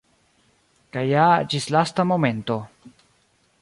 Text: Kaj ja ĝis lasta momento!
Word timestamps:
Kaj 0.97 1.03
ja 1.09 1.27
ĝis 1.53 1.69
lasta 1.77 2.09
momento! 2.15 2.61